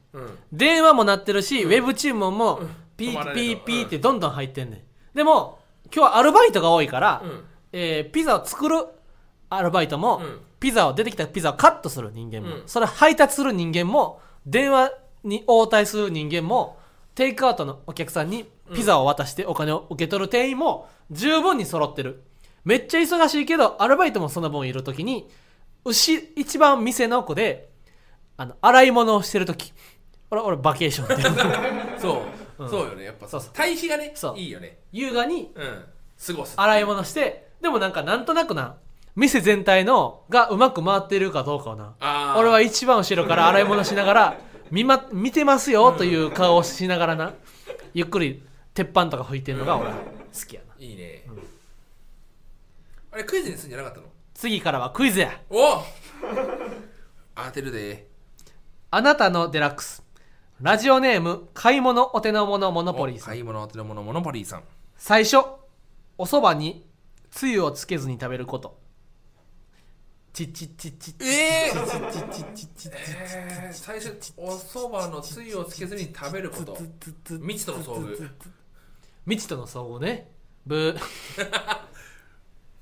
[0.52, 4.82] 電話も鳴ってるし、ウェブ注文もうんピーピーピーってどんどん入ってんねん。
[5.16, 5.60] でも
[5.94, 7.44] 今日はアルバイトが多いから、うん。
[7.72, 8.86] えーピザを作る
[9.50, 10.40] アルバイトも、うん。
[10.60, 12.64] ピザを出てきたピザをカットする人間も、うん。
[12.66, 14.92] それ配達する人間も電話
[15.24, 16.78] に応対する人間も
[17.16, 22.24] テイクアウトのお客さんにピザを渡してお金を受け取る店員も十分に揃ってる。
[22.66, 25.30] めっちゃ忙しいけどアルバイトもその分いる時に
[25.86, 27.70] 牛一番店の奥で
[28.36, 29.74] あの洗い物をしてる時。
[30.30, 31.24] 俺俺バケーションって
[32.02, 32.22] 言 う
[32.58, 33.04] そう、そうよね。
[33.04, 33.50] やっぱそうそう。
[33.54, 34.38] 対比がねそう。
[34.38, 34.80] いいよね。
[34.92, 35.86] 優雅にうん。
[36.26, 38.78] 過ごす洗い物してでもなんかなんとなくな
[39.16, 41.96] 店全体のがうまく回ってるかどうかをな。
[42.00, 42.40] あー。
[42.40, 44.38] 俺は一番後ろから洗い物しながら
[44.72, 47.34] 見,、ま、見てますよという顔をしながらな
[47.94, 48.44] ゆっくり
[48.74, 50.00] 鉄板とか拭いてるのが俺は好
[50.48, 50.74] きやな。
[50.80, 51.24] いいね、
[53.12, 54.08] あれクイズにするんじゃなかったの？
[54.36, 55.40] 次からはクイズや。
[55.50, 55.84] お
[57.36, 58.08] 当てるで。
[58.92, 60.04] あなたのデラックス
[60.60, 63.26] ラジオネーム買い物お手の物モノポリーさん。
[63.26, 64.64] お買い物お手の物モノポリーさん。
[64.98, 65.38] 最初
[66.18, 66.84] おそばに
[67.30, 68.80] つゆをつけずに食べること。
[70.34, 76.78] チチチチチええチチチチチえー、最初おそばのつゆをつけずに食べること
[77.40, 78.30] 未知との遭遇
[79.26, 80.30] 未知との遭遇ね
[80.68, 81.00] ブー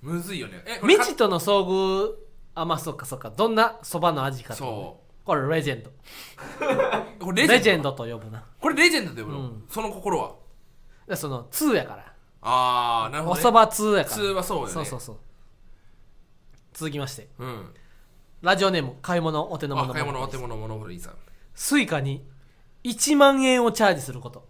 [0.02, 2.14] むずいよねえ未知との遭遇
[2.56, 5.94] あまあそっかそっかどんなそばの味かとそこれレジェンドう
[7.24, 8.44] これレジェンドと呼ぶな。
[8.60, 9.64] これレジェンドって呼ぶの、うん。
[9.68, 10.36] その心は。
[11.08, 12.14] でその2やから。
[12.42, 14.16] ああなるほど、ね、おそば2やから。
[14.16, 14.72] 普通はそうよね。
[14.72, 15.18] そうそうそう。
[16.74, 17.28] 続きまして。
[17.40, 17.74] うん。
[18.44, 21.14] ラジオネーム買い物お手の物あ買い物お手物モノポリーさん。
[21.56, 22.24] スイカに
[22.84, 24.48] 1万円をチャージすること。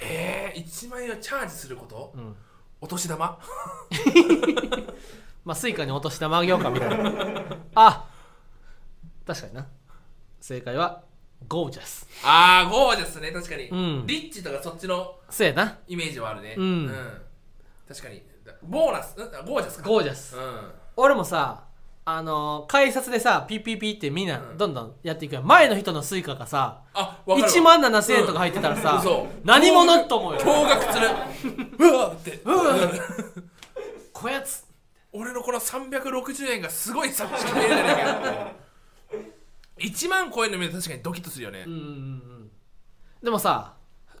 [0.00, 2.34] えー、1万円をチャージすること、ん。
[2.80, 3.38] お年玉？
[5.44, 7.56] まあスイカに落としたげようかみたいな。
[7.76, 8.08] あ
[9.28, 9.66] 確かにな。
[10.40, 11.02] 正解は
[11.46, 13.30] ゴージャスああゴージャスね。
[13.30, 14.06] 確かに、うん。
[14.06, 15.78] リッチとかそっちのそうやな。
[15.86, 16.54] イメージはあるね。
[16.56, 16.90] うん。
[17.86, 18.22] 確かに。
[18.62, 19.14] ボーナス？
[19.14, 19.46] ん？
[19.46, 19.88] ゴージャスか。
[19.88, 20.42] ゴージャスうん。
[20.96, 21.64] 俺もさ
[22.06, 25.44] あのー改札でさピッピッピってみんなどんどんやっていくやん。
[25.46, 27.48] 前の人のスイカがさあわかるわ。
[27.48, 29.26] 1万7000円とか入ってたらさ、嘘。
[29.44, 30.40] 何者と思うよ。
[30.40, 31.08] 驚愕する。
[31.78, 32.40] うわーって。
[34.12, 34.64] こやつ。
[35.12, 38.52] 俺のこの360円がすごい寂しく見えるじゃないか
[39.80, 42.50] 1万超えるの見ると確かにドキッとするよね、うんうんうん
[43.22, 43.74] でもさ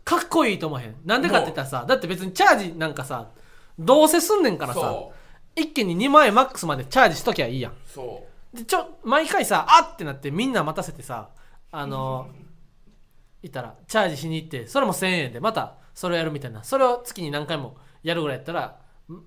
[0.04, 0.96] かっこいいと思わへん？
[1.04, 3.30] なんでかって言ったらさだって別にチャージなんかさ
[3.78, 5.12] どうせすんねんからさそ
[5.54, 7.72] 一気に2万円マックスまでチャージしときゃいいやん。
[7.72, 7.74] う。
[7.86, 9.96] そでちょ毎回さあっ！
[9.96, 11.28] てなってみんな待たせてさ
[11.70, 12.28] あの
[13.42, 16.64] いたらチャージしに行ってそれも1000円でまたそれをやるみたいな。
[16.64, 18.78] それを月に何回もやるぐらいやったら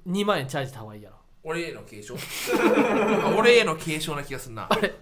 [0.07, 1.15] 2万円チャージした方がいいやろ。
[1.15, 2.15] う俺への継承？
[3.37, 4.67] 俺への継承な気がするな。
[4.69, 4.93] あれ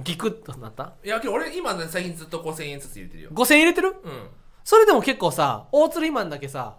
[0.00, 0.94] ギクッとなった？
[1.04, 3.30] いやけど俺今ね最近ずっと5000円ずつ入れてるよ。
[3.32, 3.88] 5000円入れてる？
[3.88, 4.28] うん。
[4.64, 6.76] それでも結構さ大釣りマンだけさ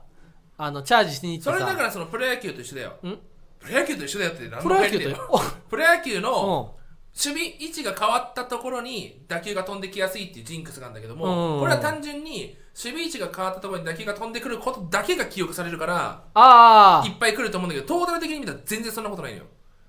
[0.57, 1.51] あのチャージしに行ってさ。
[1.51, 2.89] それだからそのプロ野球と一緒だよ。
[3.03, 3.17] ん？
[3.59, 5.33] プロ野球と一緒だよって何プロ野球と回言ってんの？
[5.33, 5.39] お。
[5.69, 6.85] プロ野球のうん。
[7.17, 19.45] 守備位置が変わったところに打球が飛んできやすいっていうジンクスがあるんだけどうんもこれは単純に守備位置が変わったところに打球が飛んでくることだけが記憶されるからあいっぱい来ると思うんだけどトータル的に見たら全然そんなことないのよ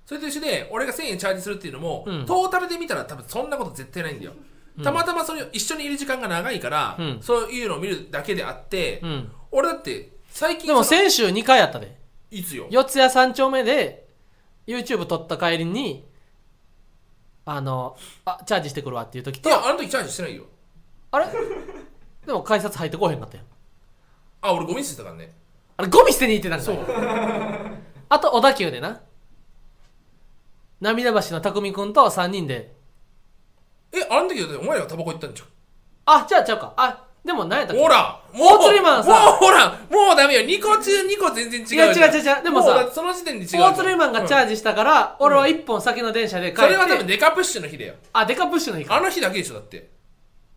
[0.07, 2.25] それと一緒で俺が1000円チャージするっていうのも、うん。
[2.25, 4.31] トータルで見たら多分そんなこと絶対ないんだよ、
[4.81, 7.17] たまたまそれを一緒にいる時間が長いから、うん。
[7.21, 9.31] そういうのを見るだけであって、あうん。
[9.51, 11.97] 俺だって最近でもその先週2回やったで。
[12.31, 12.67] いつよ？
[12.69, 14.07] 四谷三丁目で
[14.65, 16.05] YouTube 撮った帰りに
[17.45, 20.43] あのあチャージしてくるわっていう時といやあの時チャージしてないよ。
[21.11, 21.27] あれ？
[22.25, 23.43] でも改札入ってこへんかったよ。
[24.39, 25.33] あ俺ゴミ捨てたからね。
[25.75, 26.77] あれゴミ捨てに行ってたんかい
[28.09, 29.01] あと小田急でな
[30.81, 32.73] 涙橋の匠くんと3人で。
[33.91, 35.47] えあの時だってお前らがタバコ行ったんじゃん
[36.05, 36.73] あじゃあちゃうか。
[36.77, 37.81] あでも何やったっけ？
[37.83, 40.41] ほらもう大釣りマンさもうほらもうダメよ。
[40.41, 42.15] 2個中2個全然違うじゃん。
[42.15, 42.43] 違う違う違う。
[42.43, 43.73] でもさその時点で違うじゃん。
[43.73, 47.95] 大釣りマンがチャージしたから、俺は1本先の電車で帰って、それは多分デカプッシュの日だよ。
[48.13, 48.95] あデカプッシュの日か。
[48.95, 49.89] あの日だけでしょだって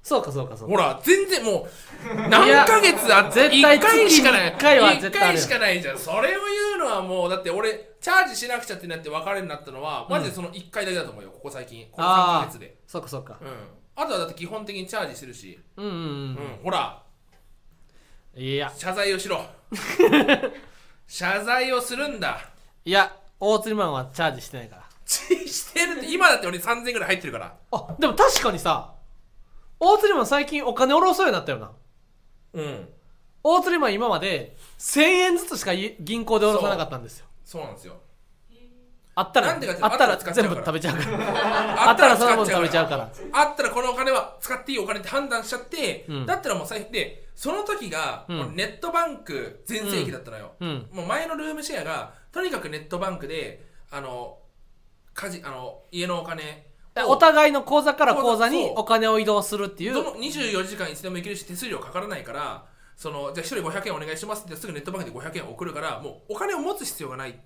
[0.02, 0.74] そうかそうかそうか。
[0.74, 1.68] ほら全然も
[2.10, 5.38] う何ヶ月あって絶対1回しかない月に一回は一絶対ある。
[5.38, 5.98] よ回しかないじゃん。
[5.98, 6.40] それを
[6.76, 11.86] 言うのはもうだって俺チャージしなくちゃってなって別れになったのはマジでその1回だけだと思うよここ最近。
[11.92, 12.76] この3ヶあ月で。
[12.86, 13.36] そうかそうか。
[13.40, 13.48] うん。
[14.02, 15.58] あとはだって基本的にチャージしてるし。
[15.76, 16.38] うんうんうん。
[16.64, 17.02] ほら。
[18.34, 18.72] うんいや。
[18.74, 19.44] 謝罪をしろ。
[21.06, 22.40] 謝罪をするんだ。
[22.84, 24.82] いや大釣りマンはチャージしてないから。
[25.04, 27.54] してるって今だって俺3000円ぐらい入ってるから。
[27.72, 28.94] あでも確かにさ
[29.80, 31.70] 大釣りマン最近お金下ろそうようになったよな。
[32.52, 32.88] うん。
[33.42, 37.26] 大釣りマン今まで1000円ずつしかい銀行で下ろさなかったんですよ。
[37.44, 37.62] そう。
[37.62, 37.96] なんですよ。
[39.14, 41.88] あったらあったら全部食べちゃうから。
[41.90, 43.10] あったらその分食べちゃうから。
[43.32, 46.26] あったらこのお金は使っていいお金って判断しちゃって、うん。
[46.26, 50.88] だったらもう最でその時が、ネットバンク全盛期だったのよ、うん。
[50.92, 54.38] もう前のルームシェアがとにかくネットバンクであの
[55.14, 56.69] 家事あの家のお金を
[57.06, 57.16] お。
[57.16, 59.94] 互いの口座から口座にお金を移動するっていう。
[59.94, 67.38] どの24時間いつでも行けるし手数料かからないからそのじゃあ1人500円お願いしますってすぐネットバンクで500円送るからもうお金を持つ必要がない。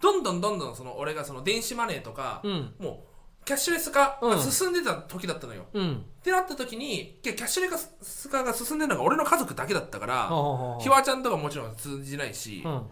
[0.00, 2.74] どんどんどんどんその俺がその電子マネーとか、うん。
[2.78, 3.04] も
[3.42, 4.30] うキャッシュレス化うん。
[4.30, 6.04] が進んでた時だったのよ、うん。
[6.18, 7.70] ってなった時にキャッシュレ
[8.02, 10.28] ス化が進んでるのが俺の家族だけだったから
[10.80, 12.78] ひわちゃんとかもちろん通じないし、うん。
[12.78, 12.82] っ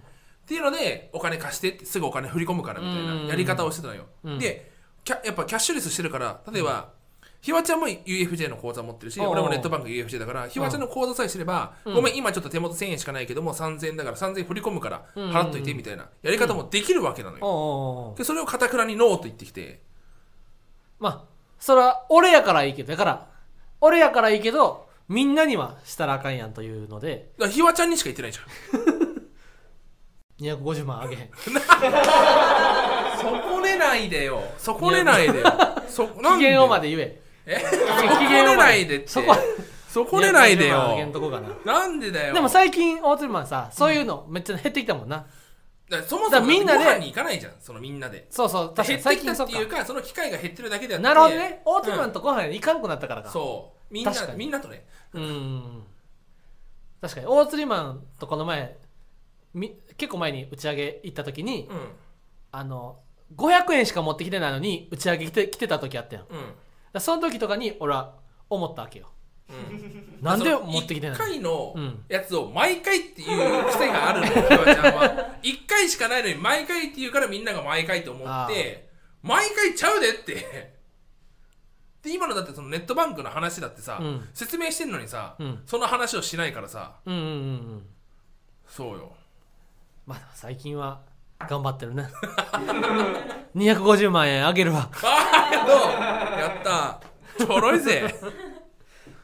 [0.47, 4.39] ていうのでお金貸してってすぐお金振り込むからみたいなやり方をしてたのよ、うん。
[4.39, 4.74] で
[5.05, 6.93] キャやっぱキャッシュレスしてるから例えば、
[7.41, 17.55] ひわちゃんも UFJ の口座持ってるしおうおう俺もネットバンク UFJ だからひわちゃんの口座さえすれば、ごめん今ちょっと手元1000円しかないけども3000円だから3000円振り込むから払っといてみたいなやり方もできるわけなのよ、おうお
[18.07, 19.83] うおうでそれをかたくなにノーと言ってきて。
[20.99, 23.29] まあそれは俺やからいいけどだから
[23.81, 27.33] 俺やからいいけどみんなにはしたらあかんやんというので。
[27.51, 28.45] ひわちゃんにしか言ってないじゃん。
[30.41, 31.31] 250万あげへん
[33.25, 34.43] そこねないでよ。
[34.59, 35.47] そこねないでよ。
[35.89, 37.21] そなをまで言え。
[37.47, 37.57] え？
[37.57, 37.77] 期そ
[38.09, 39.09] こ限をまねないでって。
[39.09, 39.35] そこ
[39.89, 42.35] そこねないで250万あげんよとこかななんでだよ。
[42.35, 45.27] でも最近大鶴マンさそういうのめっちゃ減ってきたもんな、
[45.89, 46.85] だからそもだからそもみんなで。
[46.85, 48.27] ご飯に行かないじゃんそのみんなで。
[48.29, 48.89] そうそう確かに。
[48.89, 49.85] 減ってきた最近そっかっていうか。
[49.87, 51.05] その機会が減ってるだけであって。
[51.05, 51.63] なるほどね。
[51.65, 53.31] 大鶴マンとご飯に行かんくなったからか。
[53.31, 53.95] そう。
[53.95, 54.39] みんな確かに。
[54.39, 54.85] みんなとね。
[55.13, 55.83] うん。
[57.01, 57.27] 確かに。
[57.27, 58.77] 大釣りマンとこの前
[59.55, 61.93] み結構前に打ち上げ行った時に、うん。
[62.51, 62.99] あの
[63.37, 66.25] 500円しか持ってきてないのに打ち上げ来て来てた時あったやん。
[66.29, 66.55] うん。
[66.93, 68.15] らその時とかに俺は
[68.49, 69.11] 思ったわけよ。
[69.49, 70.19] うん。
[70.23, 72.05] なんで持ってきてない一回のうん。
[72.09, 78.89] やつを毎回っていう癖があるのよひわちゃんは一回しかないのに毎回って言うからみんなが毎回と思って
[79.23, 80.75] 毎回ちゃうでって。
[82.03, 84.29] で今のだってそのネットバンクの話だってさ、うん。
[84.35, 85.63] 説明してんのにさ、うん。
[85.67, 86.97] その話をしないからさ。
[87.07, 87.31] うんうんうんう
[87.77, 87.87] ん。
[88.69, 89.17] そうよ。
[90.07, 91.01] まあ最近は
[91.49, 92.09] 頑張ってるね。
[93.55, 94.91] 250万円あげるわ。
[96.39, 97.01] やった。
[97.39, 98.15] ちょろいぜ。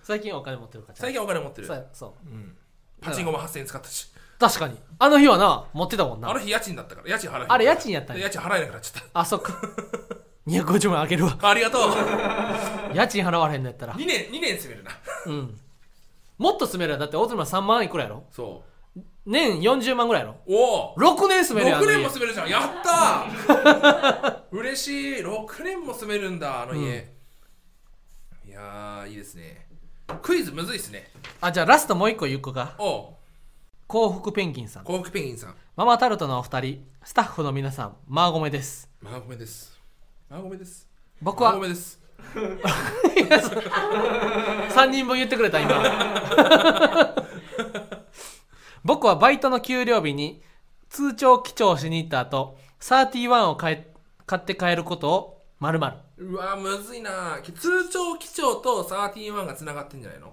[0.03, 0.93] 最近はお金持ってるか。
[0.93, 1.67] ら最近お金持ってる。
[1.67, 2.29] そうそう。
[2.29, 2.57] うん。
[3.01, 4.11] パチンコも8000円使ったし。
[4.39, 4.79] 確かに。
[4.99, 6.31] あの日はな持ってたもんな。
[6.31, 7.09] あの日家賃だったから。
[7.09, 8.25] 家賃払えあれ家賃やったんや。
[8.25, 9.53] 家賃払えなくなっちゃっあそっか。
[10.47, 11.33] 250万あげるわ。
[11.33, 11.93] たありがとう。
[12.95, 13.95] 家賃払われへんのやったら。
[13.95, 14.91] 2年2年住めるな。
[15.27, 15.61] うん。
[16.39, 18.25] もっと住めるだって大津村3万いくらやろ？
[18.33, 18.65] そ
[19.27, 20.37] 年40万ぐらいやろ。
[20.47, 20.97] うおお。
[20.97, 22.49] 6年住めるやん6年も住めるじゃん。
[22.49, 24.43] やったー。
[24.57, 25.23] 嬉しい。
[25.23, 27.13] 6年も住めるんだあの家、
[28.47, 29.67] いやーいいですね。
[30.23, 31.11] クイズむずいっすね。
[31.41, 32.75] あじゃあラストもう一個言う個か。
[32.79, 33.15] おう。
[33.87, 34.85] 幸福ペンギンさん。
[34.85, 35.55] 幸福ペンギンさん。
[35.77, 38.89] ママタルトのお二人スタッフの皆さんマーゴメです。
[39.01, 39.79] マーゴメです。
[40.29, 40.89] マーゴメです。
[41.21, 41.51] 僕は。
[41.51, 42.01] マーゴメです。
[44.71, 47.10] 3人分言ってくれた今
[48.85, 50.43] 僕はバイトの給料日に
[50.89, 53.93] 通帳記帳しに行った後31を買え
[54.27, 57.39] 買って帰ることをまるまるうわむずいな。
[57.43, 60.33] 通帳記帳と31がつながってんじゃないの？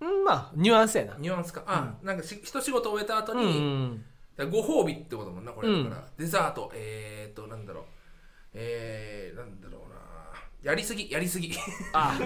[0.00, 1.16] うんまあニュアンスやな。
[1.18, 1.62] ニュアンスか。
[1.66, 4.04] あ、なんかし一仕事終えた後うんに、うん。
[4.36, 7.84] だからご褒美ってことだもんなこれだから、デザートえー、っとなんだろう。
[8.54, 10.00] えー、なんだろうな。
[10.62, 11.52] やりすぎやりすぎ。
[11.92, 12.18] あ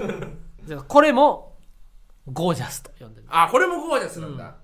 [0.65, 1.57] じゃあこれも
[2.33, 3.27] ゴージャスと呼んでる。
[3.29, 4.57] あこれもゴージャスなんだ、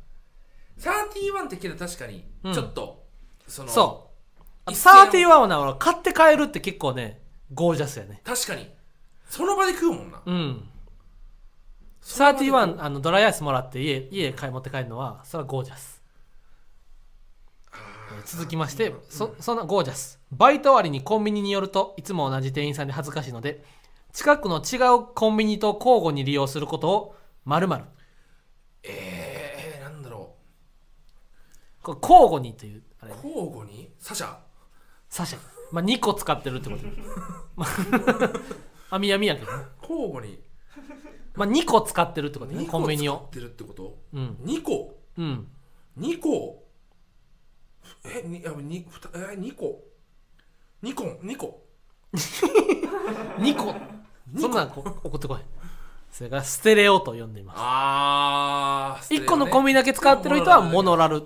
[0.80, 2.54] 31ってけど確かにうん。
[2.54, 3.04] ちょっと、
[3.46, 4.42] そのそう。
[4.64, 7.20] あと一線を31はな俺買って帰るって結構ね
[7.52, 8.20] ゴージャスやね。
[8.24, 8.68] 確かに。
[9.28, 10.22] その場で食うもんな。
[10.24, 10.68] うん。
[12.00, 12.54] その場で食う。
[12.56, 16.02] 31あのドライアイスもらって家家買い持って帰るのはそれはゴージャス。
[17.72, 18.22] えー。
[18.24, 20.18] 続きましてそそのゴージャス。
[20.32, 23.64] バイト終わりにコンビニに寄るといつも同じ店員さんで恥ずかしいので
[24.12, 27.84] 近くの違うコンビニと交互に利用することを〇〇。
[28.82, 29.29] え
[31.82, 33.12] これ交互にというあれ。
[33.12, 33.90] う交互に？
[33.98, 34.36] サシャ？
[35.08, 35.38] サシャ、
[35.72, 36.82] まあ、2個使ってるってこと。
[37.56, 38.30] まあ
[38.96, 40.38] 網網やけどね、交互に？
[41.34, 43.98] まあ、2個使ってるってことね2コンビニ使ってるってこと？
[44.12, 44.36] うん。
[44.42, 44.98] 2個？
[45.16, 45.48] うん。
[45.98, 46.66] 2個？
[48.04, 49.82] えにあにふたえ2個
[50.82, 51.66] ？2個2個？
[53.38, 53.74] 2個？
[54.38, 55.40] そんなんこ送ってこい
[56.12, 57.56] それからステレオと呼んでいます。
[57.60, 61.22] あー1個のコンビニだけ使ってる人はモノラル。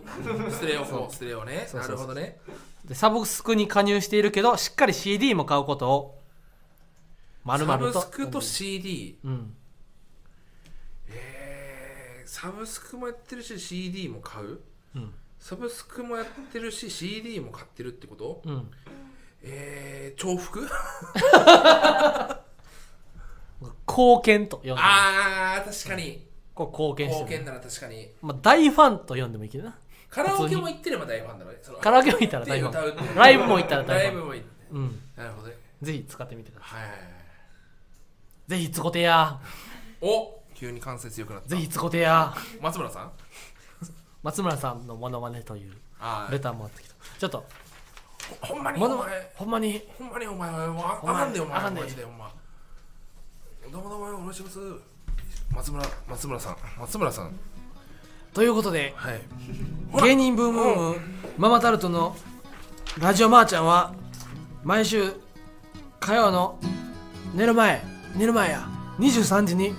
[0.50, 1.62] ステレオステレオね。
[1.62, 1.90] なそうそうそう。
[1.92, 2.38] るほどね。
[2.84, 6.20] でサブスクに加入しているけどしっかり CD も買うことを
[7.44, 9.54] 〇サ〇とブスクと CD うん。
[11.08, 14.60] えー、サブスクもやってるし CD も買う？
[14.96, 15.14] うん。
[15.40, 18.42] サブスクもやってるし CD も買ってるってこと？
[18.44, 18.70] うん。
[19.42, 20.68] えー、重複？
[23.86, 26.26] 貢献と呼んであー確かに。
[26.54, 28.08] これ貢献してる、貢献なら確かに。
[28.22, 29.76] まあ、大ファンと呼んでもいいけどな。
[30.08, 31.50] カラオケも行ってれば大ファンだろ。
[31.50, 33.14] うねそのカラオケも行ったら大ファン。
[33.16, 33.98] ライブも行ったら大ファン。
[33.98, 34.54] ライブも行って。
[34.70, 35.00] うん。
[35.16, 35.48] なるほど。
[35.48, 37.00] ねぜひ使ってみてくださはいはいはい。
[37.00, 39.38] いぜひ使ってや。
[40.00, 41.48] お急に関節良くなった。
[41.48, 42.32] ぜひ使ってや。
[42.60, 43.12] 松村さん？
[44.22, 46.94] 松村さんのモノマネというあレターもらってきた。
[47.18, 47.44] ちょっと。
[48.40, 51.70] あほんまにモノマお前ほんまにほんまにお前ああかんでお前。
[51.70, 52.28] マジでお前
[53.72, 54.58] どうもどうもお願いします。
[55.54, 56.56] 松村松村さん。
[56.78, 57.32] 松村さん。
[58.32, 59.20] ということではい。
[60.02, 60.96] 芸人ブームブーム
[61.38, 62.16] ママタルトの
[63.00, 63.94] ラジオマーちゃんは
[64.62, 65.12] 毎週
[66.00, 66.58] 火曜の
[67.34, 67.82] 寝る前
[68.16, 69.74] 寝る前や23時に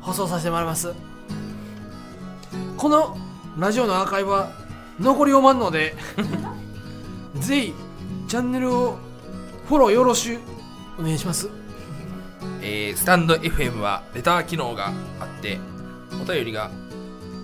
[0.00, 0.92] 放送させてもらいます。
[2.76, 3.16] この
[3.58, 4.52] ラジオのアーカイブは
[4.98, 5.94] 残り4万ので
[7.40, 7.74] ぜひ
[8.28, 8.98] チャンネルを
[9.66, 10.40] フォローよろしゅう
[10.98, 11.59] お願いします
[12.62, 15.58] えースタンド FM はレター機能があって
[16.20, 16.70] お便りが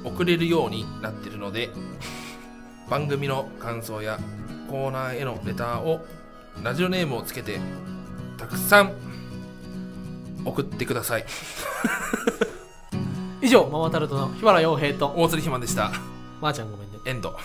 [0.04, 1.70] 送れるようになっているので
[2.88, 4.18] 番組の感想や
[4.70, 6.04] コーナーへのレターを
[6.62, 7.60] ラジオネームをつけて
[8.38, 8.92] たくさん
[10.44, 11.24] 送ってください。
[13.42, 15.90] 以上ママタルトの日原洋平と大鶴ひまんでした。
[16.40, 16.98] まー、ちゃんごめんね。
[17.04, 17.36] エンド